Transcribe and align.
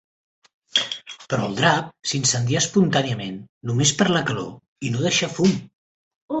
Però 1.33 1.49
el 1.49 1.53
drap 1.59 1.91
s'incendià 2.13 2.63
espontàniament 2.65 3.37
només 3.73 3.95
per 4.03 4.11
la 4.17 4.25
calor 4.33 4.51
i 4.91 4.95
no 4.97 5.07
deixà 5.09 5.33
fum. 5.39 5.59